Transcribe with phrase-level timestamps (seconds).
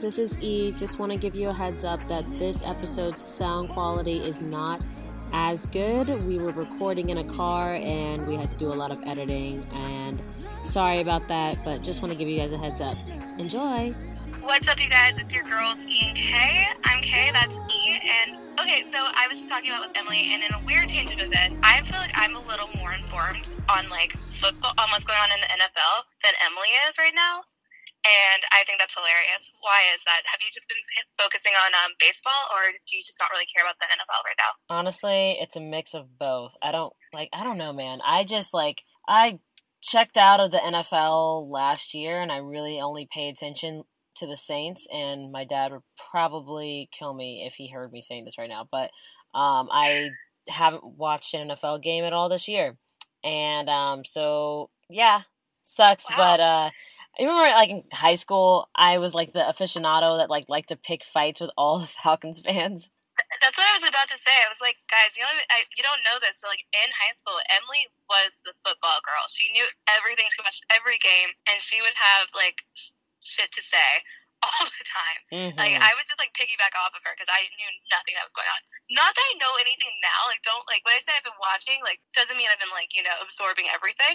[0.00, 0.72] this is E.
[0.72, 4.80] Just want to give you a heads up that this episode's sound quality is not
[5.32, 6.08] as good.
[6.26, 9.66] We were recording in a car and we had to do a lot of editing,
[9.72, 10.22] and
[10.64, 12.96] sorry about that, but just want to give you guys a heads up.
[13.38, 13.94] Enjoy!
[14.40, 15.18] What's up, you guys?
[15.18, 16.66] It's your girls, E and K.
[16.84, 18.00] I'm K, that's E.
[18.00, 21.20] And okay, so I was just talking about with Emily, and in a weird tangent
[21.20, 25.04] of it, I feel like I'm a little more informed on like football, on what's
[25.04, 27.42] going on in the NFL than Emily is right now.
[28.08, 29.52] And I think that's hilarious.
[29.60, 30.24] Why is that?
[30.24, 30.80] Have you just been
[31.20, 34.40] focusing on um, baseball, or do you just not really care about the NFL right
[34.40, 34.52] now?
[34.72, 36.56] Honestly, it's a mix of both.
[36.62, 37.28] I don't like.
[37.34, 38.00] I don't know, man.
[38.00, 39.40] I just like I
[39.82, 43.84] checked out of the NFL last year, and I really only pay attention
[44.16, 44.86] to the Saints.
[44.90, 48.66] And my dad would probably kill me if he heard me saying this right now.
[48.70, 48.90] But
[49.34, 50.08] um, I
[50.48, 52.78] haven't watched an NFL game at all this year,
[53.22, 56.08] and um, so yeah, sucks.
[56.10, 56.16] Wow.
[56.16, 56.70] But uh,
[57.18, 60.76] I remember like in high school, I was like the aficionado that like liked to
[60.76, 62.90] pick fights with all the Falcons fans.
[63.42, 64.30] That's what I was about to say.
[64.30, 67.18] I was like, guys, you don't I, you don't know this, but like in high
[67.18, 69.26] school, Emily was the football girl.
[69.26, 70.30] She knew everything.
[70.30, 72.94] She watched every game, and she would have like sh-
[73.26, 73.90] shit to say
[74.46, 75.20] all the time.
[75.34, 75.58] Mm-hmm.
[75.58, 78.36] Like I would just like piggyback off of her because I knew nothing that was
[78.36, 78.60] going on.
[78.94, 80.30] Not that I know anything now.
[80.30, 82.94] Like don't like when I say I've been watching, like doesn't mean I've been like
[82.94, 84.14] you know absorbing everything.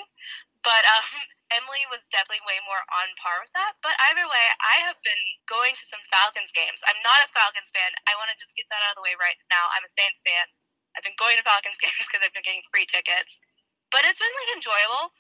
[0.64, 1.08] But um,
[1.60, 3.76] Emily was definitely way more on par with that.
[3.84, 6.80] But either way, I have been going to some Falcons games.
[6.88, 7.92] I'm not a Falcons fan.
[8.08, 9.68] I want to just get that out of the way right now.
[9.76, 10.48] I'm a Saints fan.
[10.96, 13.44] I've been going to Falcons games because I've been getting free tickets.
[13.92, 15.14] But it's been like enjoyable.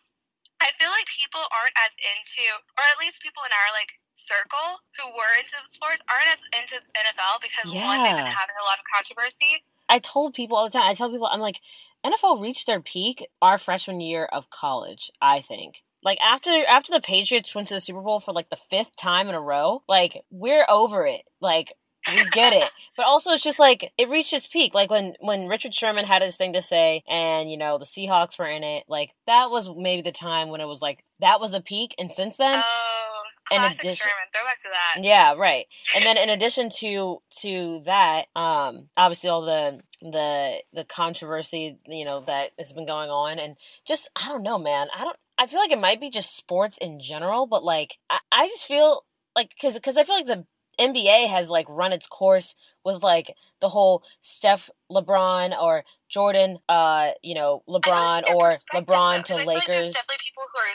[0.64, 2.48] I feel like people aren't as into,
[2.80, 3.92] or at least people in our like
[4.23, 8.66] circle who were into sports aren't as into NFL because one, they've been having a
[8.66, 9.64] lot of controversy.
[9.89, 10.88] I told people all the time.
[10.88, 11.60] I tell people, I'm like,
[12.06, 15.12] NFL reached their peak our freshman year of college.
[15.22, 15.83] I think.
[16.04, 19.30] Like after after the Patriots went to the Super Bowl for like the fifth time
[19.30, 21.23] in a row, like we're over it.
[21.39, 21.73] Like
[22.14, 22.70] we get it.
[22.95, 24.76] But also it's just like it reached its peak.
[24.76, 28.38] Like when when Richard Sherman had his thing to say and you know the Seahawks
[28.38, 31.54] were in it, like that was maybe the time when it was like that was
[31.54, 33.02] the peak and since then Oh,
[33.52, 34.27] in addition- Sherman.
[34.33, 35.04] Throwback to that.
[35.04, 35.65] yeah, right.
[35.95, 42.05] And then in addition to to that, um, obviously all the the the controversy, you
[42.05, 43.55] know, that has been going on, and
[43.86, 44.87] just I don't know, man.
[44.95, 45.17] I don't.
[45.37, 48.65] I feel like it might be just sports in general, but like I, I just
[48.65, 49.03] feel
[49.36, 50.45] like because because I feel like the
[50.80, 57.09] NBA has like run its course with like the whole Steph LeBron or Jordan, uh,
[57.21, 58.49] you know, I feel like LeBron or
[58.82, 59.93] LeBron to feel like there's Lakers.
[59.93, 60.73] definitely people who are.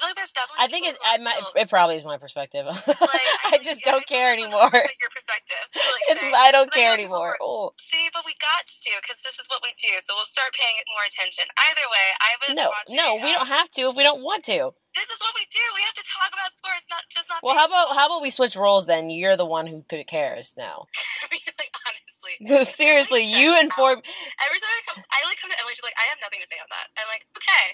[0.00, 0.64] I feel like there's definitely.
[0.64, 0.96] I think it.
[1.04, 2.64] I might, it probably is my perspective.
[2.88, 4.72] like, I just yeah, don't care anymore.
[4.72, 5.60] Your perspective.
[5.76, 7.36] like, It's, say- I don't care anymore.
[7.36, 7.72] were- Oh.
[7.78, 9.92] See, but we got to because this is what we do.
[10.04, 11.44] So we'll start paying more attention.
[11.68, 12.96] Either way, I was No, watching.
[12.96, 14.72] no, we um, don't have to if we don't want to.
[14.96, 15.62] This is what we do.
[15.76, 17.38] We have to talk about sports, not just not.
[17.44, 19.10] Well, how about how about we switch roles then?
[19.10, 20.86] You're the one who cares now.
[21.22, 21.99] I mean, like honestly.
[22.64, 23.98] Seriously, Emily you inform.
[23.98, 25.74] Every time I come, I like come to Emily.
[25.74, 26.86] She's like, I have nothing to say on that.
[26.96, 27.66] I'm like, okay.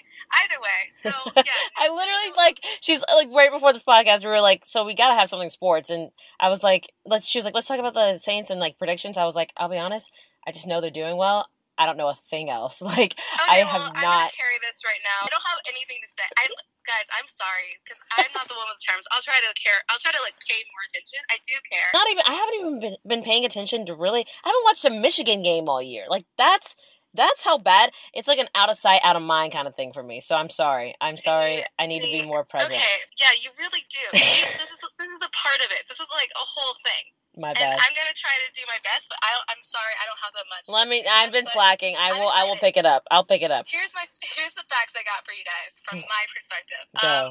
[0.43, 1.51] Either way, so yeah.
[1.77, 5.15] I literally like she's like right before this podcast we were like so we gotta
[5.15, 8.17] have something sports and I was like let's she was like let's talk about the
[8.17, 10.11] Saints and like predictions I was like I'll be honest
[10.45, 11.47] I just know they're doing well
[11.77, 15.01] I don't know a thing else like Okay, I have well, not carry this right
[15.05, 15.25] now.
[15.25, 16.25] I don't have anything to say.
[16.37, 16.49] I,
[16.83, 19.05] guys, I'm sorry because I'm not the one with the terms.
[19.13, 19.79] I'll try to care.
[19.89, 21.21] I'll try to like pay more attention.
[21.29, 21.89] I do care.
[21.93, 24.93] not even I haven't even been, been paying attention to really I haven't watched a
[24.93, 26.05] Michigan game all year.
[26.09, 26.75] Like that's
[27.17, 29.91] that's how bad it's like an out of sight, out of mind kind of thing
[29.91, 30.21] for me.
[30.21, 30.93] So I'm sorry.
[31.01, 31.65] I'm See, sorry.
[31.79, 32.71] I need to be more present.
[32.71, 34.05] Okay, yeah, you really do.
[34.13, 35.89] This is this is a part of it.
[35.89, 37.17] This is like a whole thing.
[37.37, 37.77] My And bad.
[37.77, 40.47] I'm gonna try to do my best, but I, I'm sorry, I don't have that
[40.49, 40.65] much.
[40.65, 41.93] Let me I've been But slacking.
[41.93, 43.05] I will I will pick it up.
[43.13, 43.69] I'll pick it up.
[43.69, 46.83] Here's my here's the facts I got for you guys from my perspective.
[46.97, 47.21] Um, Go.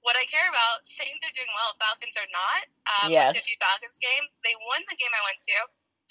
[0.00, 2.62] what I care about, Saints are doing well, Falcons are not.
[2.88, 3.36] Um, Yes.
[3.36, 4.32] Went to a few Falcons games.
[4.40, 5.56] They won the game I went to.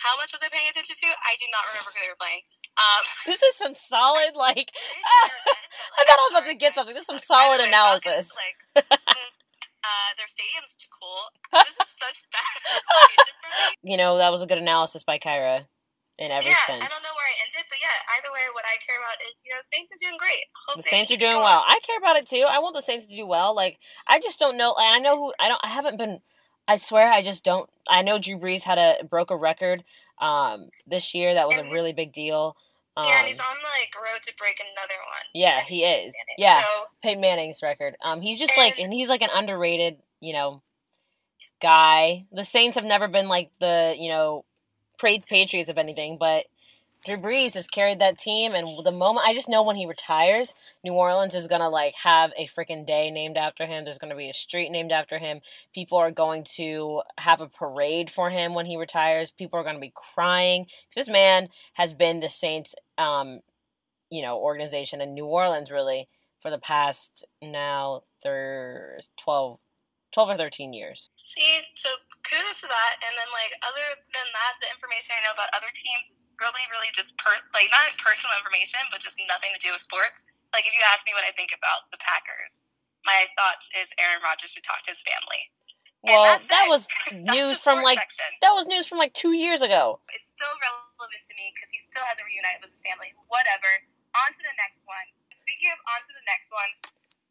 [0.02, 1.10] How much was I paying attention to?
[1.22, 2.42] I do not remember who they were playing.
[2.78, 5.58] Um, This is some solid like did hear that, but,
[5.98, 6.94] I thought I was about to get something.
[6.94, 8.30] This is some solid way, analysis.
[8.30, 8.86] Falcons, like,
[9.18, 9.30] mm,
[9.84, 11.22] uh, their stadium's too cool.
[11.64, 13.92] This is such bad information for me.
[13.92, 15.68] you know, that was a good analysis by Kyra
[16.18, 16.84] in every yeah, sense.
[16.84, 19.42] I don't know where I ended, but yeah, either way, what I care about is,
[19.46, 20.46] you know, Saints are doing great.
[20.68, 21.64] Hope The Saints are doing well.
[21.68, 22.46] I care about it too.
[22.50, 23.56] I want the Saints to do well.
[23.56, 24.76] Like I just don't know.
[24.78, 25.34] And I know who.
[25.40, 25.62] I don't.
[25.64, 26.20] I haven't been.
[26.68, 27.70] I swear, I just don't.
[27.90, 29.84] I know Drew Brees had a broke a record
[30.20, 31.34] um, this year.
[31.34, 32.56] That was And a really big deal.
[32.96, 35.26] Um, yeah, and he's on like road to break another one.
[35.34, 36.14] yeah, he is.
[36.14, 36.36] Manning.
[36.38, 36.60] Yeah.
[36.62, 36.66] So
[37.02, 37.96] Peyton Manning's record.
[38.04, 40.62] Um, he's just like, And- and he's like an underrated, you know,
[41.62, 42.26] guy.
[42.32, 44.44] The Saints have never been like the, you know,
[45.00, 46.46] pra- Patriots of anything, but
[47.06, 50.56] Drew Brees has carried that team, and the moment I just know when he retires,
[50.86, 53.84] New Orleans is gonna like have a freaking day named after him.
[53.84, 55.42] There's gonna be a street named after him.
[55.74, 59.32] People are going to have a parade for him when he retires.
[59.32, 63.42] People are gonna be crying because this man has been the Saints, um,
[64.10, 66.08] you know, organization in New Orleans really
[66.42, 69.60] for the past now thir- 12,
[70.14, 71.10] 12 or 13 years.
[71.18, 71.90] See, so
[72.30, 72.94] kudos to that.
[73.02, 73.84] And then, like, other
[74.14, 77.74] than that, the information I know about other teams is really, really just, per- like,
[77.74, 80.30] not personal information, but just nothing to do with sports.
[80.54, 82.62] Like, if you ask me what I think about the Packers,
[83.04, 85.50] my thoughts is Aaron Rodgers should talk to his family.
[86.04, 86.72] Well, that it.
[86.72, 86.84] was
[87.16, 88.28] news from like section.
[88.44, 90.04] that was news from like two years ago.
[90.12, 93.16] It's still relevant to me because he still hasn't reunited with his family.
[93.32, 93.72] Whatever.
[94.20, 95.08] On to the next one.
[95.32, 96.72] Speaking of on to the next one,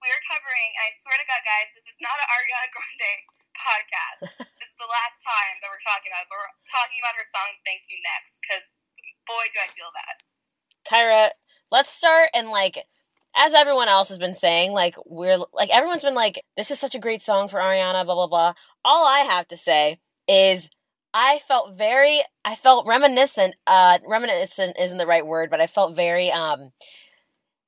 [0.03, 0.71] we're covering.
[0.83, 3.15] I swear to God, guys, this is not an Ariana Grande
[3.67, 4.21] podcast.
[4.59, 6.27] this is the last time that we're talking about.
[6.27, 8.75] It, but we're talking about her song "Thank You" next because
[9.25, 10.27] boy, do I feel that.
[10.83, 11.31] Kyra,
[11.71, 12.83] let's start and like
[13.35, 16.95] as everyone else has been saying, like we're like everyone's been like, this is such
[16.95, 18.53] a great song for Ariana, blah blah blah.
[18.85, 20.69] All I have to say is
[21.15, 25.97] I felt very I felt reminiscent, uh reminiscent isn't the right word, but I felt
[25.97, 26.73] very um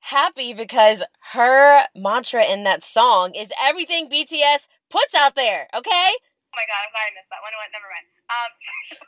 [0.05, 1.01] happy because
[1.33, 6.09] her mantra in that song is everything BTS puts out there, okay?
[6.13, 7.51] Oh my god, I'm glad I missed that one.
[7.73, 8.07] Never mind.
[8.29, 8.51] Um,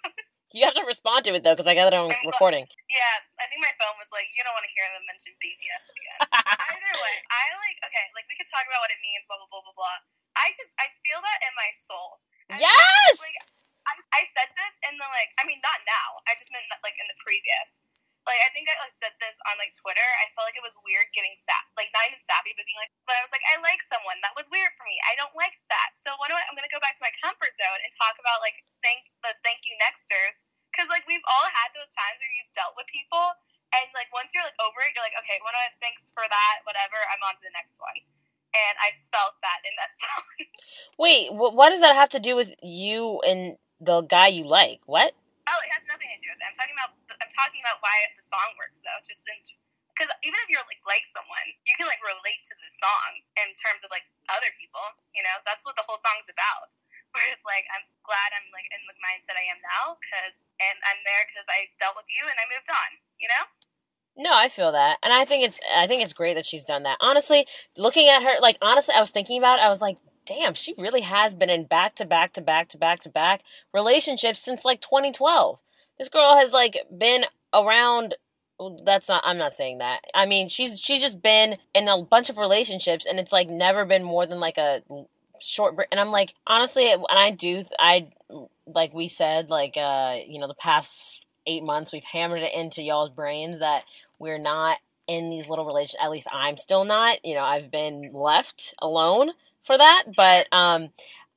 [0.57, 2.65] you have to respond to it though, because I got it on recording.
[2.89, 5.85] Yeah, I think my phone was like, you don't want to hear them mention BTS
[5.93, 6.19] again.
[6.73, 9.49] Either way, I like okay, like we could talk about what it means, blah blah
[9.53, 9.97] blah blah blah.
[10.33, 12.25] I just I feel that in my soul.
[12.49, 13.21] I yes.
[13.21, 13.37] like
[13.85, 16.25] I, I said this in the like I mean not now.
[16.25, 17.85] I just meant that like in the previous
[18.27, 20.05] like I think I like said this on like Twitter.
[20.21, 22.91] I felt like it was weird getting sap like not even sappy, but being like,
[23.07, 24.99] but I was like, I like someone that was weird for me.
[25.07, 25.95] I don't like that.
[25.95, 26.43] So what do I?
[26.45, 29.65] I'm gonna go back to my comfort zone and talk about like thank the thank
[29.65, 33.33] you nexters because like we've all had those times where you've dealt with people
[33.75, 35.67] and like once you're like over it, you're like, okay, do I?
[35.83, 36.55] Thanks for that.
[36.63, 36.97] Whatever.
[37.11, 37.97] I'm on to the next one.
[38.55, 40.25] And I felt that in that song.
[40.97, 44.79] Wait, what does that have to do with you and the guy you like?
[44.85, 45.13] What?
[45.47, 46.45] Oh, it has nothing to do with it.
[46.47, 46.91] I'm talking about
[47.23, 48.99] I'm talking about why the song works though.
[49.03, 49.23] Just
[49.97, 53.55] because even if you're like like someone, you can like relate to the song in
[53.57, 54.83] terms of like other people.
[55.15, 56.69] You know, that's what the whole song's about.
[57.15, 60.77] Where it's like I'm glad I'm like in the mindset I am now because and
[60.83, 62.99] I'm there because I dealt with you and I moved on.
[63.17, 63.43] You know.
[64.17, 64.97] No, I feel that.
[65.01, 66.97] And I think it's I think it's great that she's done that.
[66.99, 67.45] Honestly,
[67.77, 70.75] looking at her like honestly I was thinking about it, I was like, damn, she
[70.77, 73.41] really has been in back to back to back to back to back
[73.73, 75.59] relationships since like 2012.
[75.97, 78.15] This girl has like been around
[78.85, 80.01] that's not I'm not saying that.
[80.13, 83.85] I mean, she's she's just been in a bunch of relationships and it's like never
[83.85, 84.81] been more than like a
[85.39, 85.75] short.
[85.91, 88.09] And I'm like, honestly, and I do I
[88.65, 92.83] like we said like uh, you know, the past 8 months we've hammered it into
[92.83, 93.83] y'all's brains that
[94.19, 97.23] we're not in these little relations at least I'm still not.
[97.23, 99.31] You know, I've been left alone
[99.67, 100.89] for that, but um,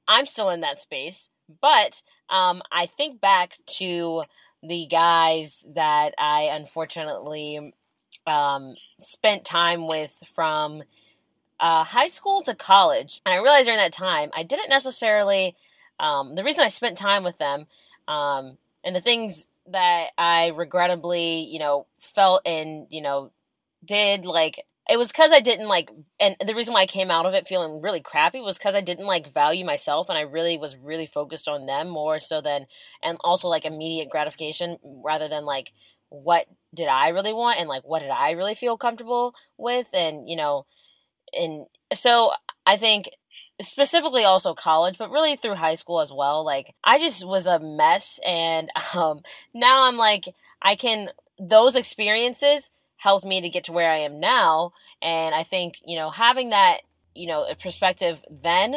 [0.09, 1.29] I'm still in that space.
[1.61, 2.00] But
[2.31, 4.23] um, I think back to
[4.62, 7.75] the guys that I unfortunately
[8.27, 10.83] um, spent time with from
[11.59, 13.21] uh, high school to college.
[13.26, 15.57] And I realized during that time, I didn't necessarily,
[15.99, 17.66] um, the reason I spent time with them
[18.09, 23.31] um, and the things that I regrettably, you know, felt and, you know,
[23.85, 27.25] did like it was because I didn't like, and the reason why I came out
[27.25, 30.59] of it feeling really crappy was because I didn't like value myself, and I really
[30.59, 32.66] was really focused on them more so than,
[33.00, 35.73] and also like immediate gratification rather than like
[36.09, 40.28] what did I really want and like what did I really feel comfortable with, and
[40.28, 40.66] you know,
[41.32, 42.32] and so
[42.66, 43.11] I think
[43.62, 46.44] specifically also college, but really through high school as well.
[46.44, 49.20] Like I just was a mess, and um,
[49.54, 50.25] now I'm like
[50.61, 54.73] I can those experiences helped me to get to where I am now.
[55.00, 56.83] And I think, you know, having that,
[57.14, 58.76] you know, perspective then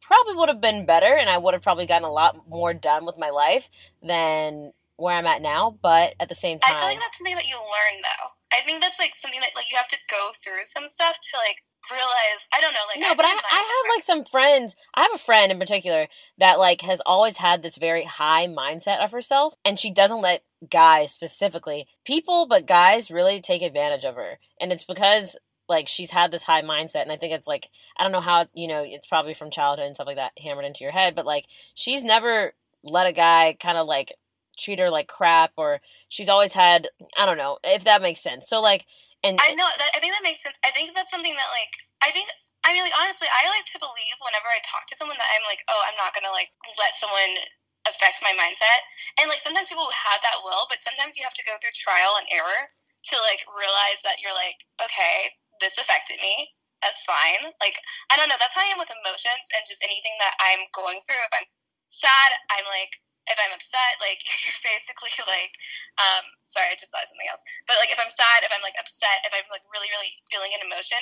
[0.00, 3.04] probably would have been better and I would have probably gotten a lot more done
[3.04, 3.68] with my life
[4.00, 5.76] than where I'm at now.
[5.82, 8.30] But at the same time, I feel like that's something that you learn though.
[8.54, 11.36] I think that's like something that like you have to go through some stuff to
[11.36, 11.58] like
[11.90, 15.02] realize I don't know like no I but I, I have like some friends I
[15.02, 16.06] have a friend in particular
[16.38, 20.44] that like has always had this very high mindset of herself and she doesn't let
[20.70, 25.36] guys specifically people but guys really take advantage of her and it's because
[25.68, 27.68] like she's had this high mindset and I think it's like
[27.98, 30.64] I don't know how you know it's probably from childhood and stuff like that hammered
[30.64, 34.12] into your head but like she's never let a guy kind of like
[34.56, 38.48] treat her like crap or she's always had I don't know if that makes sense
[38.48, 38.86] so like
[39.24, 40.60] and I know that I think that makes sense.
[40.60, 41.72] I think that's something that like
[42.04, 42.28] I think
[42.60, 45.44] I mean like honestly I like to believe whenever I talk to someone that I'm
[45.48, 47.40] like oh I'm not gonna like let someone
[47.88, 48.84] affect my mindset.
[49.20, 52.16] And like sometimes people have that will, but sometimes you have to go through trial
[52.20, 52.72] and error
[53.12, 56.52] to like realize that you're like, okay, this affected me.
[56.80, 57.48] That's fine.
[57.64, 57.80] Like
[58.12, 58.40] I don't know.
[58.40, 61.20] That's how I am with emotions and just anything that I'm going through.
[61.20, 61.48] If I'm
[61.88, 62.92] sad, I'm like,
[63.28, 64.20] if I'm upset, like
[64.66, 65.54] basically like,
[66.00, 67.42] um, sorry, I just thought of something else.
[67.64, 70.52] But like if I'm sad, if I'm like upset, if I'm like really, really feeling
[70.56, 71.00] an emotion,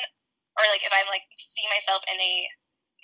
[0.59, 2.35] or like if I'm like see myself in a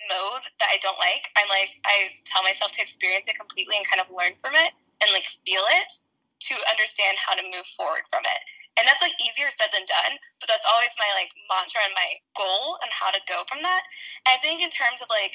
[0.07, 3.87] mode that I don't like, I'm like I tell myself to experience it completely and
[3.89, 4.71] kind of learn from it
[5.03, 5.91] and like feel it
[6.39, 8.43] to understand how to move forward from it.
[8.79, 12.23] And that's like easier said than done, but that's always my like mantra and my
[12.39, 13.83] goal and how to go from that.
[14.23, 15.35] And I think in terms of like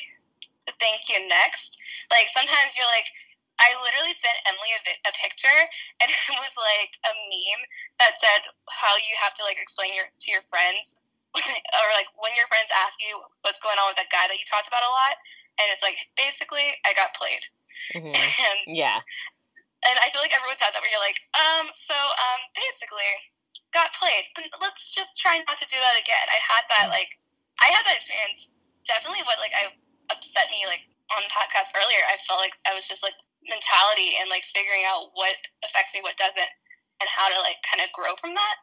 [0.63, 1.75] the thank you next,
[2.08, 3.12] like sometimes you're like
[3.62, 5.60] I literally sent Emily a, a picture,
[6.02, 7.64] and it was like a meme
[8.02, 10.98] that said how you have to like explain your to your friends
[11.38, 14.46] or like when your friends ask you what's going on with that guy that you
[14.46, 15.18] talked about a lot,
[15.62, 17.44] and it's like basically I got played.
[17.98, 18.14] Mm-hmm.
[18.50, 19.02] and yeah.
[19.84, 23.12] And I feel like everyone's had that where you're like, um, so um, basically
[23.76, 26.26] got played, but let's just try not to do that again.
[26.32, 26.96] I had that mm-hmm.
[27.02, 27.12] like
[27.60, 28.54] I had that experience.
[28.88, 29.74] Definitely, what like I
[30.14, 30.86] upset me like
[31.18, 32.02] on the podcast earlier.
[32.08, 33.18] I felt like I was just like
[33.50, 36.52] mentality and like figuring out what affects me, what doesn't,
[37.02, 38.56] and how to like kind of grow from that.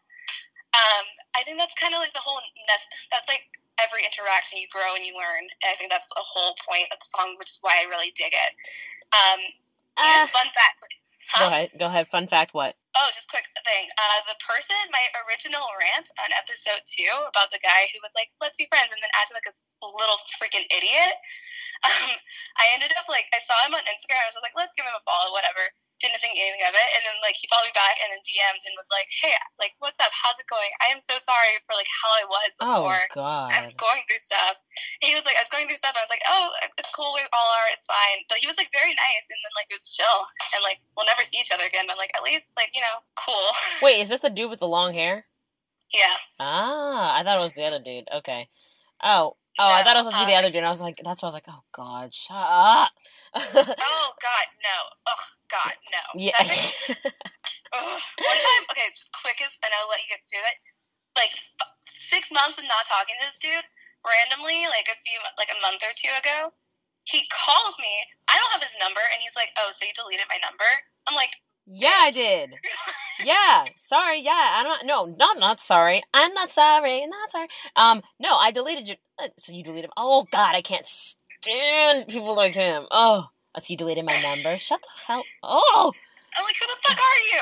[0.71, 2.39] Um, I think that's kind of like the whole
[2.71, 3.11] nest.
[3.11, 3.43] That's like
[3.83, 5.45] every interaction you grow and you learn.
[5.63, 8.15] And I think that's the whole point of the song, which is why I really
[8.15, 8.53] dig it.
[9.11, 9.41] Um,
[9.99, 10.81] uh, fun fact.
[11.31, 11.43] Huh?
[11.43, 11.71] Go ahead.
[11.79, 12.09] Go ahead.
[12.09, 12.55] Fun fact.
[12.55, 12.77] What?
[12.99, 13.87] Oh, just quick thing.
[13.95, 18.35] Uh, the person, my original rant on episode two about the guy who was like,
[18.43, 19.55] "Let's be friends," and then acted like a
[19.87, 21.15] little freaking idiot.
[21.81, 22.13] Um,
[22.61, 24.21] I ended up like I saw him on Instagram.
[24.21, 25.65] I was like, "Let's give him a follow, whatever."
[26.01, 26.89] Didn't think anything of it.
[26.97, 29.77] And then like he followed me back and then DM'd and was like, "Hey, like
[29.79, 30.11] what's up?
[30.11, 30.73] How's it going?
[30.81, 33.01] I am so sorry for like how I was oh, before.
[33.01, 34.57] Oh God, I was going through stuff."
[35.05, 36.93] And he was like, "I was going through stuff." And I was like, "Oh, it's
[36.97, 37.13] cool.
[37.13, 37.69] We all are.
[37.71, 40.21] It's fine." But he was like very nice, and then like it was chill,
[40.57, 41.85] and like we'll never see each other again.
[41.85, 43.49] But like at least like you know, cool.
[43.85, 45.29] Wait, is this the dude with the long hair?
[45.93, 46.17] Yeah.
[46.39, 48.09] Ah, I thought it was the other dude.
[48.09, 48.49] Okay.
[49.03, 50.63] Oh, Oh, no, I thought it was the uh, other dude.
[50.63, 52.93] I was like, that's why I was like, oh god, shut up.
[53.35, 54.77] oh god, no.
[55.11, 56.03] Oh god, no.
[56.21, 56.39] Yeah.
[57.71, 60.59] One time, okay, just quickest, and I'll let you get through it.
[61.15, 63.67] Like f- six months of not talking to this dude,
[64.03, 66.51] randomly, like a few, like a month or two ago,
[67.07, 67.91] he calls me.
[68.27, 70.67] I don't have his number, and he's like, "Oh, so you deleted my number?"
[71.07, 71.35] I'm like,
[71.67, 72.55] yeah, I did.
[73.25, 74.21] yeah, sorry.
[74.23, 74.85] Yeah, I'm not.
[74.85, 76.03] No, not not sorry.
[76.13, 77.07] I'm not sorry.
[77.07, 77.49] Not sorry.
[77.77, 78.95] Um, no, I deleted you.
[79.19, 79.91] Uh, so you deleted.
[79.97, 82.87] Oh God, I can't stand people like him.
[82.91, 83.27] Oh,
[83.59, 84.57] so you deleted my number.
[84.59, 85.25] Shut the hell.
[85.43, 85.93] Oh.
[86.37, 87.41] I'm like, who the fuck are you?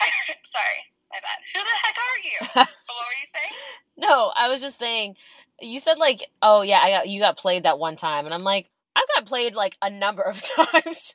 [0.44, 1.40] sorry, my bad.
[1.52, 2.38] Who the heck are you?
[2.54, 3.52] what were you saying?
[3.96, 5.16] No, I was just saying.
[5.60, 8.44] You said like, oh yeah, I got you got played that one time, and I'm
[8.44, 11.14] like, I've got played like a number of times.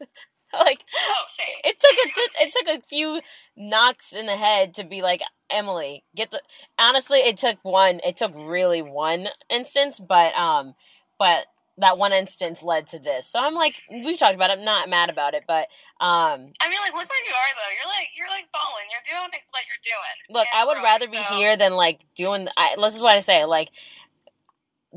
[0.59, 1.25] like oh,
[1.63, 3.21] it took it took it took a few
[3.55, 6.41] knocks in the head to be like Emily get the
[6.77, 10.75] honestly it took one it took really one instance but um
[11.17, 11.45] but
[11.77, 13.27] that one instance led to this.
[13.27, 15.67] So I'm like we've talked about it I'm not mad about it but
[15.99, 17.73] um I mean like look where you are though.
[17.75, 20.39] You're like you're like balling you're doing what you're doing.
[20.39, 23.19] Look I would growing, rather be here than like doing I this is what I
[23.19, 23.71] say like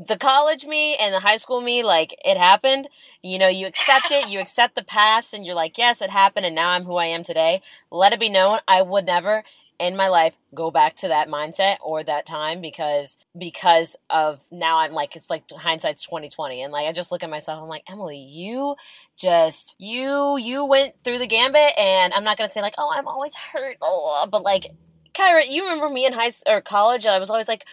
[0.07, 2.87] the college me and the high school me, like it happened.
[3.21, 6.45] You know, you accept it, you accept the past, and you're like, yes, it happened,
[6.45, 7.61] and now I'm who I am today.
[7.91, 9.43] Let it be known, I would never
[9.79, 14.79] in my life go back to that mindset or that time because because of now
[14.79, 17.83] I'm like it's like hindsight's 2020 and like I just look at myself I'm like
[17.89, 18.75] Emily you
[19.15, 23.07] just you you went through the gambit and I'm not gonna say like oh I'm
[23.07, 24.67] always hurt oh, but like
[25.13, 27.63] Kyra you remember me in high or college I was always like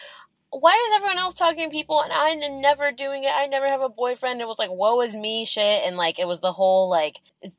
[0.51, 3.31] why is everyone else talking to people and I'm never doing it?
[3.35, 4.41] I never have a boyfriend.
[4.41, 5.83] It was like, woe is me shit.
[5.85, 7.51] And like, it was the whole like, it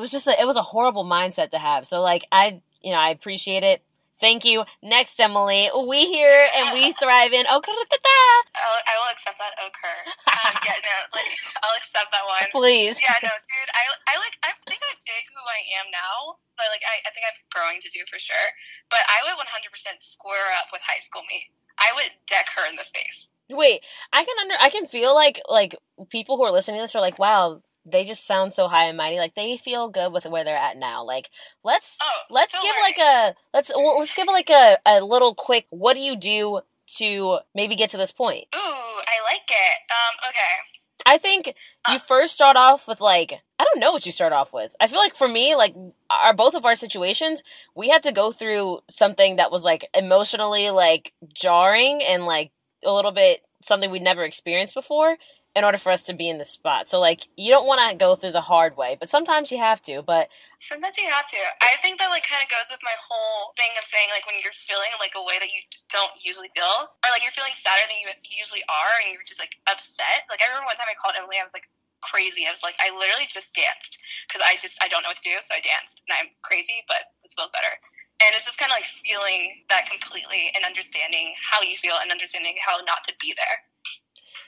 [0.00, 1.86] was just, a, it was a horrible mindset to have.
[1.86, 3.82] So like, I, you know, I appreciate it.
[4.22, 4.62] Thank you.
[4.86, 5.66] Next, Emily.
[5.74, 7.42] We here and we thrive in.
[7.50, 9.50] Oh, I will accept that.
[9.58, 9.98] Okur.
[10.30, 12.46] Um, yeah, no, like I'll accept that one.
[12.54, 13.02] Please.
[13.02, 13.70] Yeah, no, dude.
[13.74, 14.38] I, I like.
[14.46, 17.42] I think I dig who I am now, but like I, I think I have
[17.50, 18.46] growing to do for sure.
[18.94, 19.42] But I would 100%
[19.98, 21.50] square up with high school me.
[21.82, 23.32] I would deck her in the face.
[23.50, 25.76] Wait, I can under I can feel like like
[26.08, 28.96] people who are listening to this are like, wow, they just sound so high and
[28.96, 29.18] mighty.
[29.18, 31.04] Like they feel good with where they're at now.
[31.04, 31.30] Like
[31.64, 35.66] let's oh, let's give like a let's well, let's give like a, a little quick.
[35.70, 36.60] What do you do
[36.98, 38.46] to maybe get to this point?
[38.54, 39.76] Ooh, I like it.
[39.90, 40.81] Um, okay.
[41.06, 41.98] I think you uh.
[41.98, 44.74] first start off with like I don't know what you start off with.
[44.80, 45.74] I feel like for me, like
[46.24, 47.42] our both of our situations,
[47.74, 52.50] we had to go through something that was like emotionally like jarring and like
[52.84, 55.16] a little bit something we'd never experienced before.
[55.54, 56.88] In order for us to be in the spot.
[56.88, 59.82] So like you don't want to go through the hard way, but sometimes you have
[59.84, 60.00] to.
[60.00, 61.40] But sometimes you have to.
[61.60, 64.40] I think that like kind of goes with my whole thing of saying like when
[64.40, 65.60] you're feeling like a way that you
[65.92, 69.40] don't usually feel, or like you're feeling sadder than you usually are, and you're just
[69.40, 70.24] like upset.
[70.32, 71.68] Like I remember one time I called Emily, I was like
[72.00, 72.48] crazy.
[72.48, 75.28] I was like, I literally just danced because I just I don't know what to
[75.28, 77.76] do, so I danced, and I'm crazy, but this feels better.
[78.24, 82.08] And it's just kind of like feeling that completely and understanding how you feel and
[82.08, 83.56] understanding how not to be there.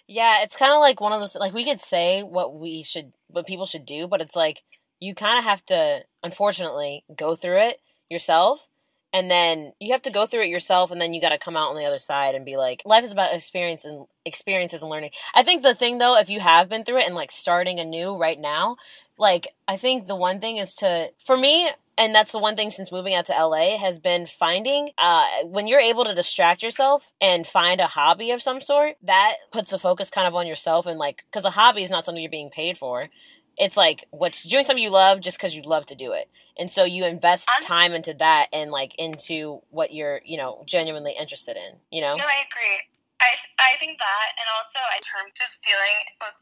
[0.07, 3.13] Yeah, it's kind of like one of those like we could say what we should
[3.29, 4.63] what people should do, but it's like
[5.01, 7.81] you kind of have to unfortunately go through it
[8.11, 8.69] yourself
[9.13, 11.57] and then you have to go through it yourself and then you got to come
[11.57, 14.91] out on the other side and be like life is about experience and experiences and
[14.91, 15.11] learning.
[15.35, 18.15] I think the thing though if you have been through it and like starting anew
[18.17, 18.77] right now
[19.19, 22.71] like i think the one thing is to for me and that's the one thing
[22.71, 27.13] since moving out to LA has been finding uh, when you're able to distract yourself
[27.21, 30.87] and find a hobby of some sort that puts the focus kind of on yourself
[30.87, 33.09] and like because a hobby is not something you're being paid for.
[33.57, 36.29] It's like what's doing something you love just because you love to do it.
[36.59, 41.15] And so you invest time into that and like into what you're you know genuinely
[41.19, 42.17] interested in you know?
[42.17, 42.79] No i agree.
[43.21, 43.31] I
[43.61, 46.35] i think that and also in terms of dealing with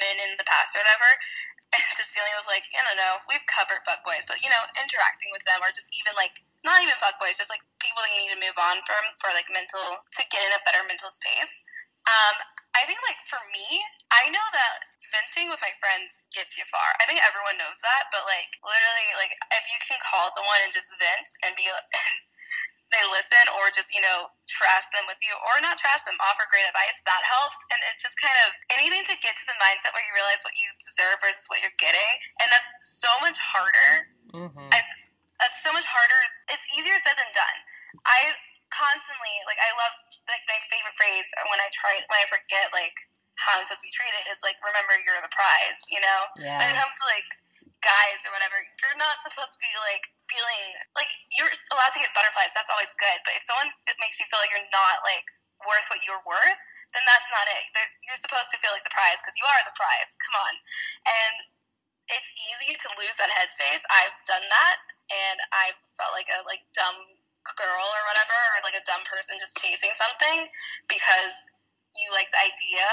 [0.00, 1.08] men in the past or whatever
[1.98, 5.44] just dealing with like I don't know, we've covered fuckboys, but you know, interacting with
[5.46, 8.42] them or just even like not even fuckboys, just like people that you need to
[8.42, 11.62] move on from for like mental to get in a better mental space.
[12.04, 12.36] Um,
[12.74, 13.82] I think like for me,
[14.14, 16.86] I know that venting with my friends gets you far.
[17.02, 20.70] I think everyone knows that, but like literally, like if you can call someone and
[20.70, 21.66] just vent and be
[22.90, 26.42] they listen or just, you know, trash them with you or not trash them, offer
[26.50, 27.58] great advice, that helps.
[27.70, 30.58] And it just kind of anything to get to the mindset where you realize what
[30.58, 32.12] you deserve versus what you're getting.
[32.42, 34.10] And that's so much harder.
[34.30, 34.70] Mm-hmm.
[35.42, 36.20] that's so much harder.
[36.50, 37.58] It's easier said than done.
[38.06, 38.34] I
[38.70, 39.94] constantly, like, I love,
[40.30, 42.94] like, my favorite phrase when I try, when I forget, like,
[43.34, 46.20] how I'm supposed to be treated is, like, remember you're the prize, you know?
[46.38, 46.54] Yeah.
[46.62, 47.26] When it comes to, like,
[47.82, 52.14] guys or whatever, you're not supposed to be, like, feeling like you're allowed to get
[52.14, 52.54] butterflies.
[52.54, 53.18] That's always good.
[53.26, 55.26] But if someone makes you feel like you're not like
[55.66, 56.60] worth what you're worth,
[56.94, 57.64] then that's not it.
[58.06, 60.14] You're supposed to feel like the prize because you are the prize.
[60.22, 60.54] Come on,
[61.06, 61.36] and
[62.10, 63.82] it's easy to lose that headspace.
[63.90, 64.78] I've done that,
[65.10, 66.98] and I felt like a like dumb
[67.58, 70.50] girl or whatever, or like a dumb person just chasing something
[70.90, 71.46] because
[71.94, 72.86] you like the idea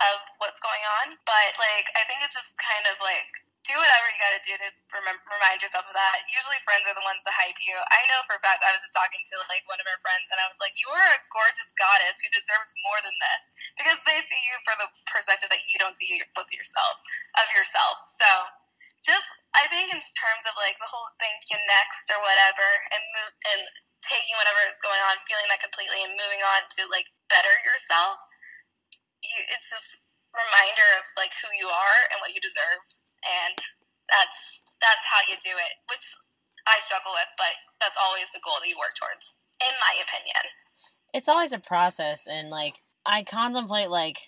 [0.00, 1.14] of what's going on.
[1.26, 3.30] But like, I think it's just kind of like
[3.70, 6.26] do whatever you got to do to remember, remind yourself of that.
[6.26, 7.78] Usually, friends are the ones to hype you.
[7.94, 8.66] I know for a fact.
[8.66, 10.90] I was just talking to like one of our friends, and I was like, "You
[10.90, 13.42] are a gorgeous goddess who deserves more than this,"
[13.78, 16.96] because they see you for the perspective that you don't see of yourself
[17.38, 18.10] of yourself.
[18.10, 18.30] So,
[18.98, 23.02] just I think in terms of like the whole thank you next or whatever, and
[23.14, 23.62] move and
[24.02, 28.18] taking whatever is going on, feeling that completely, and moving on to like better yourself.
[29.22, 32.82] You, it's just reminder of like who you are and what you deserve
[33.24, 33.56] and
[34.08, 36.04] that's that's how you do it, which
[36.66, 40.44] I struggle with, but that's always the goal that you work towards, in my opinion.
[41.12, 44.18] It's always a process, and like I contemplate like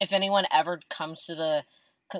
[0.00, 1.64] if anyone ever comes to the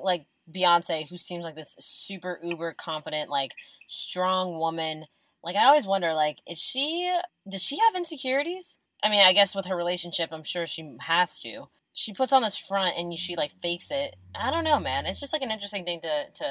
[0.03, 3.53] like Beyonce, who seems like this super uber confident, like
[3.89, 5.07] strong woman.
[5.43, 7.13] Like I always wonder, like, is she
[7.49, 8.79] does she have insecurities?
[9.03, 12.43] I mean, I guess with her relationship, I'm sure she has to she puts on
[12.43, 14.17] this front and she like fakes it.
[14.35, 15.07] I don't know, man.
[15.07, 16.51] It's just like an interesting thing to to.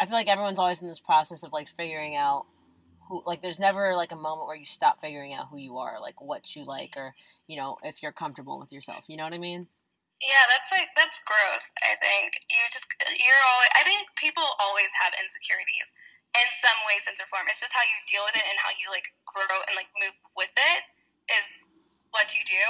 [0.00, 2.46] I feel like everyone's always in this process of like figuring out
[3.08, 3.42] who like.
[3.42, 6.54] There's never like a moment where you stop figuring out who you are, like what
[6.54, 7.10] you like, or
[7.46, 9.04] you know if you're comfortable with yourself.
[9.06, 9.66] You know what I mean?
[10.18, 11.70] Yeah, that's like that's growth.
[11.86, 12.86] I think you just
[13.22, 13.70] you're always.
[13.78, 15.94] I think people always have insecurities
[16.34, 17.46] in some way, sense, or form.
[17.46, 20.14] It's just how you deal with it and how you like grow and like move
[20.36, 20.82] with it
[21.30, 21.46] is
[22.10, 22.64] what you do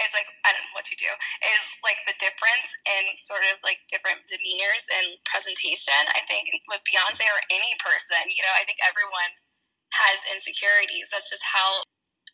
[0.00, 1.10] is like I don't know what you do
[1.44, 5.96] is like the difference in sort of like different demeanors and presentation.
[6.16, 9.32] I think with Beyonce or any person, you know, I think everyone
[9.96, 11.12] has insecurities.
[11.12, 11.84] That's just how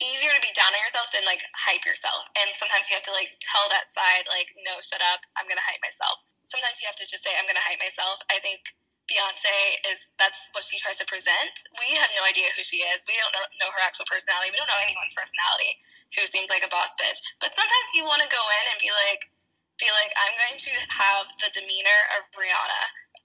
[0.03, 2.27] easier to be down on yourself than like hype yourself.
[2.35, 5.65] And sometimes you have to like tell that side like, no, shut up, I'm gonna
[5.65, 6.23] hype myself.
[6.47, 8.23] Sometimes you have to just say, I'm gonna hype myself.
[8.31, 8.75] I think
[9.07, 9.55] Beyonce
[9.93, 11.55] is that's what she tries to present.
[11.79, 13.05] We have no idea who she is.
[13.07, 14.51] We don't know, know her actual personality.
[14.51, 15.79] We don't know anyone's personality
[16.15, 17.19] who seems like a boss bitch.
[17.41, 19.29] But sometimes you want to go in and be like,
[19.79, 22.83] be like, I'm going to have the demeanor of Rihanna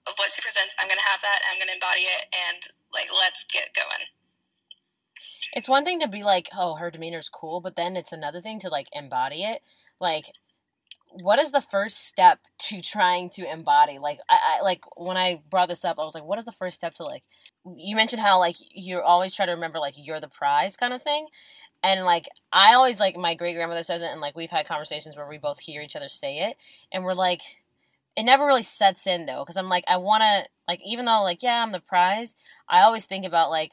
[0.09, 0.73] of what she presents.
[0.81, 1.45] I'm going to have that.
[1.45, 2.61] I'm going to embody it, and
[2.93, 4.09] like, let's get going.
[5.53, 8.59] It's one thing to be like, oh, her demeanor's cool, but then it's another thing
[8.61, 9.61] to like embody it.
[9.99, 10.33] Like,
[11.11, 15.41] what is the first step to trying to embody like I, I, like when i
[15.49, 17.23] brought this up i was like what is the first step to like
[17.75, 21.01] you mentioned how like you always try to remember like you're the prize kind of
[21.01, 21.27] thing
[21.83, 25.15] And like I always like my great grandmother says it, and like we've had conversations
[25.15, 26.57] where we both hear each other say it,
[26.91, 27.41] and we're like,
[28.15, 31.23] it never really sets in though, because I'm like I want to like even though
[31.23, 32.35] like yeah I'm the prize,
[32.67, 33.71] I always think about like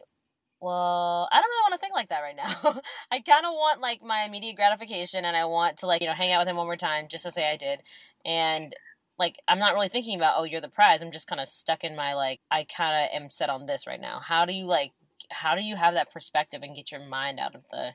[0.60, 2.80] well, I don't really want to think like that right now.
[3.12, 6.14] I kind of want like my immediate gratification and I want to like, you know,
[6.14, 7.80] hang out with him one more time just to say I did.
[8.24, 8.72] And
[9.18, 11.02] like I'm not really thinking about oh, you're the prize.
[11.02, 13.86] I'm just kind of stuck in my like I kind of am set on this
[13.86, 14.20] right now.
[14.20, 14.92] How do you like
[15.30, 17.90] how do you have that perspective and get your mind out of the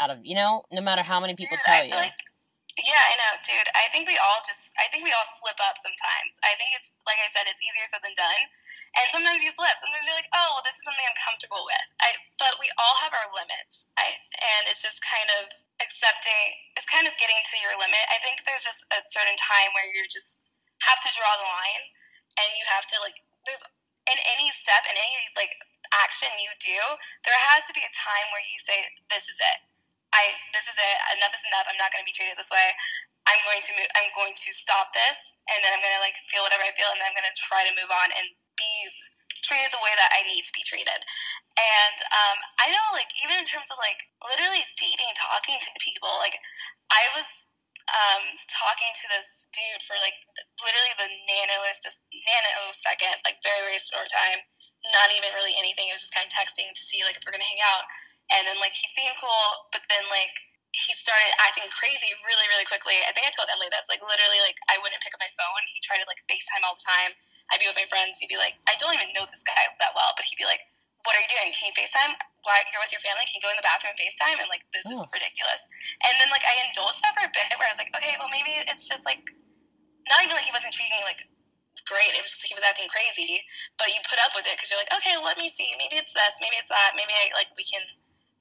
[0.00, 1.94] out of, you know, no matter how many people Dude, tell I you.
[1.94, 2.12] like
[2.80, 3.68] yeah, I know, dude.
[3.76, 6.32] I think we all just, I think we all slip up sometimes.
[6.40, 8.48] I think it's, like I said, it's easier said than done.
[8.96, 9.76] And sometimes you slip.
[9.76, 11.86] Sometimes you're like, oh, well, this is something I'm comfortable with.
[12.00, 13.92] I, but we all have our limits.
[14.00, 15.52] I, and it's just kind of
[15.84, 18.00] accepting, it's kind of getting to your limit.
[18.08, 20.40] I think there's just a certain time where you just
[20.88, 21.84] have to draw the line
[22.40, 23.60] and you have to, like, there's,
[24.08, 25.52] in any step, in any, like,
[26.00, 26.78] action you do,
[27.28, 29.60] there has to be a time where you say, this is it
[30.12, 30.96] I this is it.
[31.18, 31.66] Enough is enough.
[31.68, 32.76] I'm not going to be treated this way.
[33.24, 33.88] I'm going to move.
[33.96, 36.92] I'm going to stop this, and then I'm going to like feel whatever I feel,
[36.92, 38.26] and then I'm going to try to move on and
[38.60, 38.74] be
[39.40, 41.00] treated the way that I need to be treated.
[41.56, 46.12] And um, I know, like even in terms of like literally dating, talking to people,
[46.20, 46.36] like
[46.92, 47.48] I was
[47.88, 50.18] um, talking to this dude for like
[50.60, 54.44] literally the nanoest nanosecond, like very very short time.
[54.90, 55.86] Not even really anything.
[55.86, 57.86] It was just kind of texting to see like if we're gonna hang out
[58.32, 60.32] and then like he seemed cool, but then like
[60.72, 62.96] he started acting crazy really, really quickly.
[63.04, 63.92] I think I told Emily this.
[63.92, 65.62] Like literally, like I wouldn't pick up my phone.
[65.68, 67.12] He tried to like FaceTime all the time.
[67.52, 68.16] I'd be with my friends.
[68.16, 70.64] He'd be like, I don't even know this guy that well, but he'd be like,
[71.04, 71.52] What are you doing?
[71.52, 72.16] Can you FaceTime?
[72.48, 73.28] Why you're with your family?
[73.28, 74.40] Can you go in the bathroom and FaceTime?
[74.40, 74.96] And like this oh.
[74.96, 75.68] is ridiculous.
[76.00, 78.32] And then like I indulged that for a bit, where I was like, Okay, well
[78.32, 79.28] maybe it's just like
[80.08, 81.28] not even like he wasn't treating me like
[81.88, 82.12] great.
[82.14, 83.42] It was he was acting crazy,
[83.80, 85.72] but you put up with it because you're like, okay, let me see.
[85.80, 86.38] Maybe it's this.
[86.40, 86.94] Maybe it's that.
[86.94, 87.82] Maybe I, like we can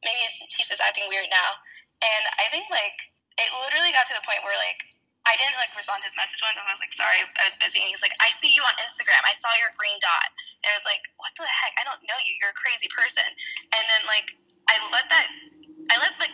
[0.03, 1.61] maybe he's just acting weird now.
[2.01, 4.83] And I think like it literally got to the point where like
[5.23, 6.57] I didn't like respond to his message once.
[6.57, 7.77] I was like, sorry, I was busy.
[7.77, 9.21] And he's like, I see you on Instagram.
[9.21, 10.33] I saw your green dot.
[10.65, 11.77] And I was like, what the heck?
[11.77, 12.33] I don't know you.
[12.41, 13.25] You're a crazy person.
[13.73, 14.33] And then like
[14.65, 15.27] I let that
[15.93, 16.29] I let the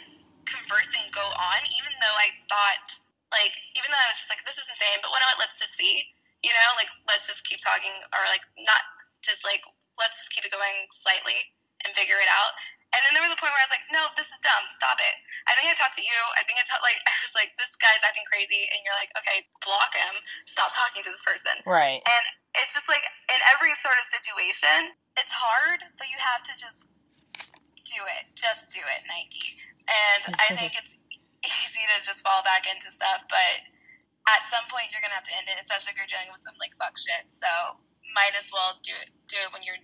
[0.48, 2.88] conversing go on, even though I thought
[3.36, 5.20] like even though I was just like, this is insane, but what?
[5.38, 6.08] Let's just see.
[6.46, 8.82] You know, like let's just keep talking or like not
[9.26, 9.66] just like
[9.98, 11.38] let's just keep it going slightly
[11.86, 12.54] and figure it out.
[12.96, 14.64] And then there was a point where I was like, no, this is dumb.
[14.72, 15.16] Stop it.
[15.44, 16.20] I think I talked to you.
[16.40, 19.12] I think I talked like I was like, this guy's acting crazy, and you're like,
[19.20, 20.24] okay, block him.
[20.48, 21.54] Stop talking to this person.
[21.68, 22.00] Right.
[22.00, 22.24] And
[22.58, 26.88] it's just like in every sort of situation, it's hard, but you have to just
[27.84, 28.24] do it.
[28.34, 29.60] Just do it, Nike.
[29.88, 30.96] And I think it's
[31.44, 33.64] easy to just fall back into stuff, but
[34.28, 36.56] at some point you're gonna have to end it, especially if you're dealing with some
[36.60, 37.32] like fuck shit.
[37.32, 37.48] So
[38.12, 39.12] might as well do it.
[39.32, 39.80] Do it when you're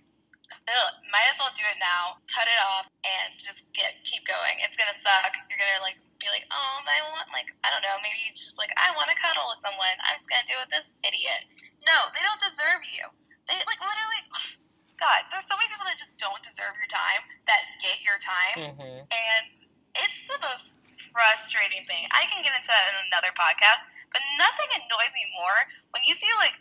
[0.68, 2.20] ugh, might as well do it now.
[2.28, 4.60] Cut it off and just get keep going.
[4.60, 5.32] It's gonna suck.
[5.48, 7.96] You're gonna like be like, oh, I want like I don't know.
[8.04, 9.96] Maybe just like I want to cuddle with someone.
[10.04, 11.48] I'm just gonna do it with this idiot.
[11.84, 13.04] No, they don't deserve you.
[13.48, 14.22] They like literally.
[14.94, 18.78] God, there's so many people that just don't deserve your time that get your time,
[18.78, 19.02] mm-hmm.
[19.10, 20.78] and it's the most
[21.10, 22.06] frustrating thing.
[22.14, 23.82] I can get into that in another podcast,
[24.14, 25.58] but nothing annoys me more
[25.90, 26.54] when you see like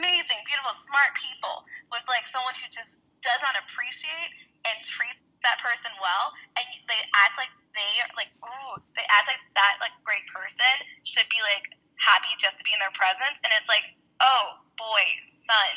[0.00, 4.34] amazing, beautiful, smart people with like someone who just does not appreciate
[4.66, 5.14] and treat
[5.46, 9.78] that person well, and they act like they are like ooh, they act like that
[9.78, 10.72] like great person
[11.06, 11.70] should be like
[12.00, 13.86] happy just to be in their presence, and it's like,
[14.24, 15.70] oh boy, son,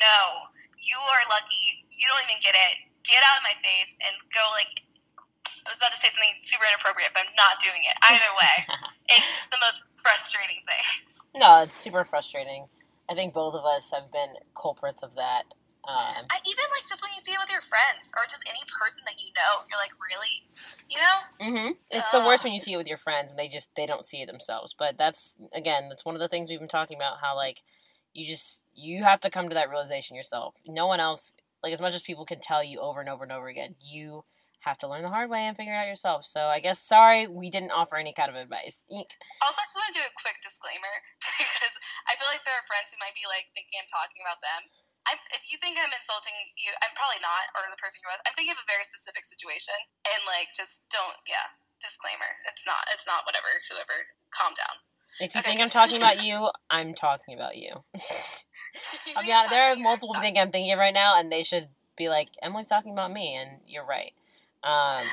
[0.00, 0.48] no,
[0.80, 1.84] you are lucky.
[1.92, 2.80] You don't even get it.
[3.04, 4.83] Get out of my face and go like.
[5.64, 7.96] I was about to say something super inappropriate, but I'm not doing it.
[8.04, 8.56] Either way,
[9.08, 10.86] it's the most frustrating thing.
[11.40, 12.68] No, it's super frustrating.
[13.10, 15.44] I think both of us have been culprits of that
[15.88, 18.60] um, I, even like just when you see it with your friends or just any
[18.72, 20.40] person that you know, you're like, really,
[20.88, 21.16] you know?
[21.44, 21.72] Mm-hmm.
[21.90, 23.84] It's uh, the worst when you see it with your friends and they just they
[23.84, 24.74] don't see it themselves.
[24.76, 27.18] But that's again, that's one of the things we've been talking about.
[27.20, 27.60] How like
[28.14, 30.54] you just you have to come to that realization yourself.
[30.66, 33.32] No one else, like as much as people can tell you over and over and
[33.32, 34.24] over again, you
[34.64, 36.24] have to learn the hard way and figure it out yourself.
[36.24, 38.80] So I guess sorry we didn't offer any kind of advice.
[38.88, 39.12] Eek.
[39.44, 40.94] Also, I just want to do a quick disclaimer
[41.40, 41.74] because
[42.08, 44.72] I feel like there are friends who might be like thinking I'm talking about them
[45.04, 48.24] I'm, if you think I'm insulting you, I'm probably not, or the person you're with.
[48.24, 49.76] I'm thinking of a very specific situation,
[50.08, 51.16] and like, just don't.
[51.28, 51.44] Yeah,
[51.80, 52.40] disclaimer.
[52.48, 52.88] It's not.
[52.92, 53.52] It's not whatever.
[53.68, 53.96] Whoever,
[54.32, 54.76] calm down.
[55.20, 55.54] If you okay.
[55.54, 57.84] think I'm talking about you, I'm talking about you.
[59.16, 62.08] I mean, there are multiple things I'm thinking of right now, and they should be
[62.08, 64.16] like, Emily's talking about me, and you're right.
[64.64, 65.04] Um,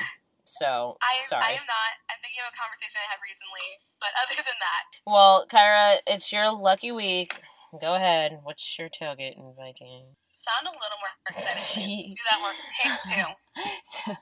[0.44, 1.44] so I, sorry.
[1.44, 1.92] I am not.
[2.08, 3.68] I'm thinking of a conversation I had recently,
[4.00, 4.82] but other than that.
[5.06, 7.36] Well, Kyra, it's your lucky week.
[7.80, 8.40] Go ahead.
[8.42, 10.16] What's your tailgate inviting?
[10.34, 11.60] Sound a little more excited.
[12.02, 12.54] To do that one.
[13.04, 14.12] Take two.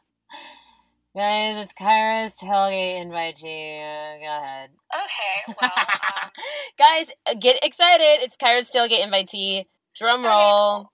[1.16, 3.48] Guys, it's Kyra's tailgate invite you.
[3.48, 4.70] Go ahead.
[4.94, 6.30] Okay, well, um,
[6.78, 8.22] Guys, get excited.
[8.22, 9.66] It's Kyra's tailgate invitee.
[9.96, 10.92] Drum roll.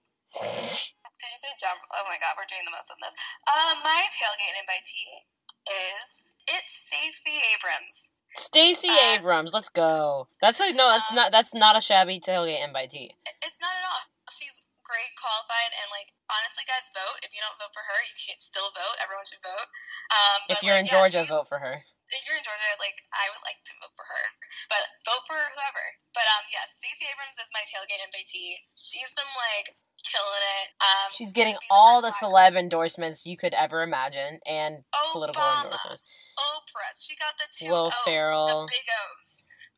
[1.27, 1.83] Did you say jump?
[1.91, 3.15] Oh my god, we're doing the most of this.
[3.51, 5.27] Um, my tailgate invitee
[5.67, 8.15] is it's Stacey Abrams.
[8.39, 10.29] Stacey Uh, Abrams, let's go.
[10.41, 10.87] That's a no.
[10.91, 11.33] That's um, not.
[11.35, 13.11] That's not a shabby tailgate invitee.
[13.27, 14.03] It- It's not at all.
[14.31, 17.19] She's great, qualified, and like honestly, guys, vote.
[17.27, 18.97] If you don't vote for her, you can't still vote.
[19.03, 19.67] Everyone should vote.
[20.15, 21.83] Um, If you're like, in yeah, Georgia, vote for her.
[22.15, 24.25] If you're in Georgia, like I would like to vote for her,
[24.71, 25.85] but vote for whoever.
[26.15, 28.63] But um, yes, Stacey Abrams is my tailgate invitee.
[28.79, 29.75] She's been like
[30.07, 30.67] killing it.
[30.79, 35.65] Um, She's getting all the celeb endorsements you could ever imagine, and black- political Obama,
[35.67, 36.05] endorsements.
[36.39, 36.93] Oprah.
[36.95, 38.67] She got the two Will O's, Ferrell.
[38.67, 39.29] the big O's.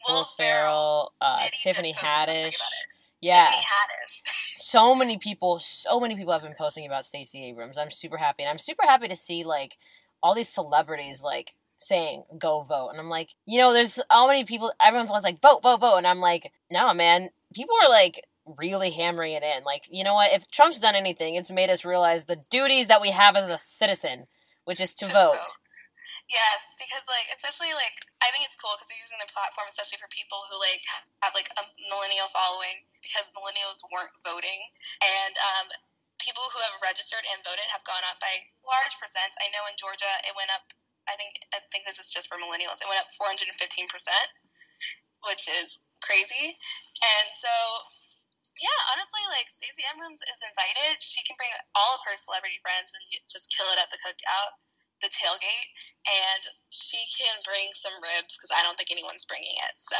[0.07, 2.57] Will Ferrell, uh, Tiffany Haddish.
[3.21, 4.23] Yeah, Tiffany Haddish.
[4.59, 7.79] so many people, so many people have been posting about Stacey Abrams.
[7.79, 9.77] I'm super happy, and I'm super happy to see like
[10.23, 14.45] all these celebrities like saying go vote, and I'm like, you know, there's how many
[14.45, 14.73] people.
[14.85, 18.25] Everyone's always like vote, vote, vote, and I'm like, no, man, people are like
[18.59, 19.65] really hammering it in.
[19.65, 20.33] Like, you know what?
[20.33, 23.59] If Trump's done anything, it's made us realize the duties that we have as a
[23.59, 24.27] citizen,
[24.65, 25.37] which is to, vote.
[26.29, 29.97] Yes, because like especially like I think it's cool because they're using the platform especially
[29.97, 30.85] for people who like
[31.25, 34.61] have like a millennial following because millennials weren't voting
[35.01, 35.73] and um,
[36.21, 39.41] people who have registered and voted have gone up by large percents.
[39.41, 40.69] I know in Georgia it went up.
[41.09, 42.85] I think I think this is just for millennials.
[42.85, 43.49] It went up 415
[43.89, 44.29] percent,
[45.25, 46.61] which is crazy.
[47.01, 47.51] And so
[48.61, 50.99] yeah, honestly, like Stacey Abrams is invited.
[51.01, 54.59] She can bring all of her celebrity friends and just kill it at the cookout,
[54.99, 55.71] the tailgate,
[56.05, 59.75] and she can bring some ribs because I don't think anyone's bringing it.
[59.79, 59.99] So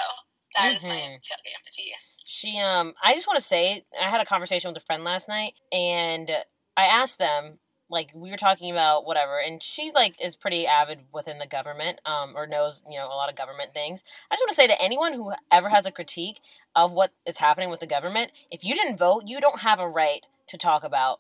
[0.59, 1.23] that is my Mhm.
[1.23, 1.95] tailgate invitee.
[2.27, 5.29] She um I just want to say I had a conversation with a friend last
[5.29, 6.45] night and
[6.77, 10.99] I asked them like we were talking about whatever and she like is pretty avid
[11.13, 14.03] within the government um or knows, you know, a lot of government things.
[14.31, 16.39] I just want to say to anyone who ever has a critique
[16.77, 19.89] of what is happening with the government, if you didn't vote, you don't have a
[19.89, 21.19] right to talk about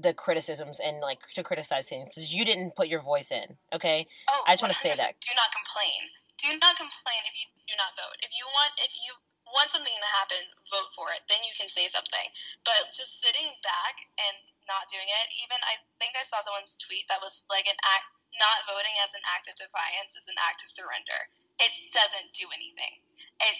[0.00, 3.58] the criticisms and like to criticize things because you didn't put your voice in.
[3.72, 5.20] Okay, Oh, I just wanna say that.
[5.20, 6.14] Do not complain.
[6.38, 8.16] Do not complain if you do not vote.
[8.22, 9.12] If you want, if you
[9.44, 11.26] want something to happen, vote for it.
[11.28, 12.32] Then you can say something.
[12.64, 17.08] But just sitting back and not doing it, even I think I saw someone's tweet
[17.08, 18.12] that was like an act.
[18.28, 21.32] Not voting as an act of defiance is an act of surrender.
[21.56, 23.00] It doesn't do anything.
[23.40, 23.56] It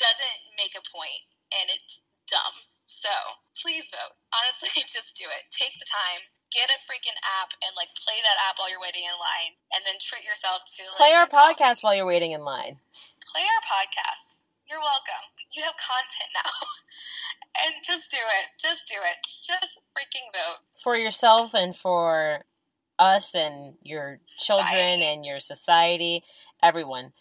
[0.00, 2.64] doesn't make a point, and it's dumb.
[2.88, 3.12] So
[3.60, 4.16] please vote.
[4.32, 5.52] Honestly, just do it.
[5.52, 6.32] Take the time.
[6.48, 9.84] Get a freaking app and like play that app while you're waiting in line, and
[9.84, 12.80] then treat yourself to like, play our podcast while you're waiting in line.
[13.20, 14.25] Play our podcast.
[14.68, 15.24] You're welcome.
[15.52, 16.66] You have content now,
[17.64, 18.46] and just do it.
[18.60, 19.26] Just do it.
[19.40, 20.58] Just freaking vote.
[20.82, 22.44] for yourself and for
[22.98, 25.02] us and your children Society.
[25.04, 26.24] and your society,
[26.62, 27.12] everyone.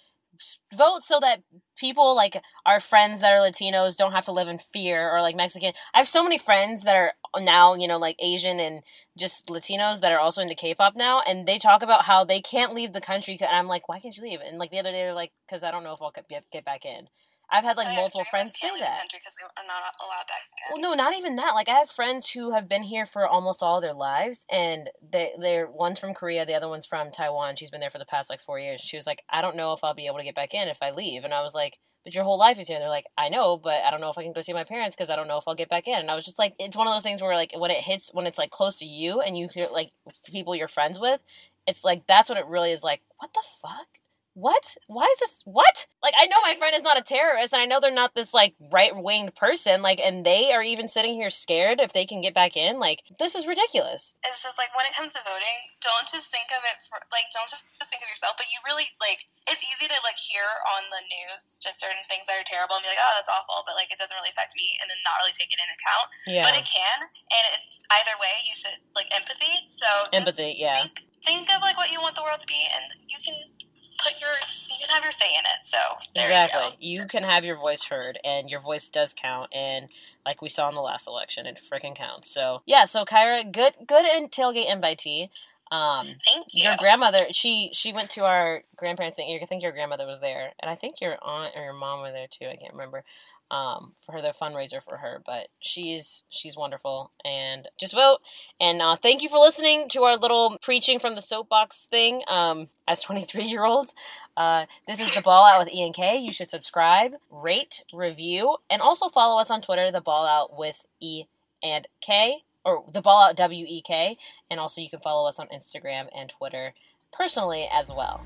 [0.76, 1.44] Vote so that
[1.78, 5.36] people like our friends that are Latinos don't have to live in fear or like
[5.36, 5.72] Mexican.
[5.94, 8.82] I have so many friends that are now, you know, like Asian and
[9.18, 12.74] just Latinos that are also into K-pop now, and they talk about how they can't
[12.74, 13.38] leave the country.
[13.40, 14.40] And I'm like, why can't you leave?
[14.46, 16.66] And like the other day, they're like, because I don't know if I'll get, get
[16.66, 17.08] back in.
[17.52, 19.04] I've had like Oh, yeah, multiple friends say that.
[19.12, 20.42] because they are not allowed back.
[20.72, 21.52] Well, no, not even that.
[21.54, 25.32] Like I have friends who have been here for almost all their lives, and they
[25.40, 27.56] they're one's from Korea, the other one's from Taiwan.
[27.56, 28.82] She's been there for the past like four years.
[28.82, 30.78] She was like, I don't know if I'll be able to get back in if
[30.82, 32.78] I leave, and I was like, but your whole life is here.
[32.78, 34.64] And they're like, I know, but I don't know if I can go see my
[34.64, 35.96] parents because I don't know if I'll get back in.
[35.96, 38.12] And I was just like, it's one of those things where like when it hits
[38.14, 39.90] when it's like close to you and you hear like
[40.26, 41.20] people you're friends with,
[41.68, 43.02] it's like that's what it really is like.
[43.18, 43.88] What the fuck?
[44.36, 44.76] What?
[44.88, 45.41] Why is this?
[45.48, 45.88] What?
[46.04, 48.36] Like, I know my friend is not a terrorist, and I know they're not this
[48.36, 49.80] like right winged person.
[49.82, 52.76] Like, and they are even sitting here scared if they can get back in.
[52.76, 54.19] Like, this is ridiculous.
[54.28, 57.32] it's just like when it comes to voting, don't just think of it for like
[57.32, 60.84] don't just think of yourself, but you really like it's easy to like hear on
[60.91, 63.80] the news just certain things that are terrible and be like, oh, that's awful, but
[63.80, 66.12] like it doesn't really affect me, and then not really take it into account.
[66.28, 67.71] Yeah, But it can, and it,
[68.04, 69.63] either way, you should like empathy.
[69.71, 70.60] So just empathy.
[70.60, 73.56] Yeah, think think of like what you want the world to be, and you can
[73.98, 74.30] put your
[74.70, 75.66] you can have your say in it.
[75.66, 75.78] So
[76.14, 76.88] there exactly.
[76.88, 77.02] you go.
[77.02, 79.50] You can have your voice heard, and your voice does count.
[79.54, 79.88] And
[80.26, 82.30] like we saw in the last election, it freaking counts.
[82.30, 82.86] So yeah.
[82.86, 85.30] So Kyra, good, good in tailgate invitee.
[85.72, 86.64] Um, Thank you.
[86.64, 90.52] your grandmother she she went to our grandparents thing i think your grandmother was there
[90.60, 93.04] and i think your aunt or your mom were there too i can't remember
[93.52, 98.20] um for her the fundraiser for her but she's she's wonderful and just vote
[98.60, 102.68] and uh thank you for listening to our little preaching from the soapbox thing um
[102.88, 103.94] as 23 year olds
[104.36, 108.58] uh this is the ball out with e and k you should subscribe rate review
[108.70, 111.26] and also follow us on twitter the ball out with e
[111.62, 114.18] and k or the ball out w e k
[114.50, 116.74] and also you can follow us on Instagram and Twitter
[117.14, 118.26] personally as well.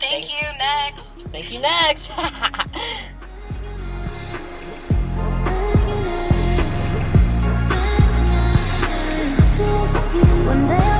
[0.00, 0.32] Thank Thanks.
[0.32, 0.58] you.
[0.58, 1.28] Next.
[1.30, 2.10] Thank you next.
[10.48, 10.97] when